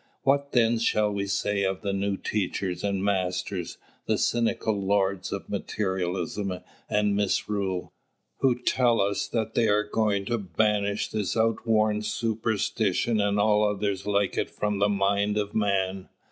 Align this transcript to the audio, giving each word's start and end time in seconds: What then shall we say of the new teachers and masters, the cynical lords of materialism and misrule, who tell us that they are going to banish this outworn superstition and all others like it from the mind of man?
What 0.23 0.53
then 0.53 0.79
shall 0.79 1.11
we 1.11 1.27
say 1.27 1.61
of 1.63 1.81
the 1.83 1.93
new 1.93 2.17
teachers 2.17 2.83
and 2.83 3.03
masters, 3.05 3.77
the 4.07 4.17
cynical 4.17 4.73
lords 4.83 5.31
of 5.31 5.47
materialism 5.47 6.57
and 6.89 7.15
misrule, 7.15 7.93
who 8.39 8.57
tell 8.59 8.99
us 8.99 9.27
that 9.27 9.53
they 9.53 9.67
are 9.67 9.83
going 9.87 10.25
to 10.25 10.39
banish 10.39 11.09
this 11.09 11.37
outworn 11.37 12.01
superstition 12.01 13.21
and 13.21 13.39
all 13.39 13.63
others 13.63 14.07
like 14.07 14.39
it 14.39 14.49
from 14.49 14.79
the 14.79 14.89
mind 14.89 15.37
of 15.37 15.53
man? 15.53 16.09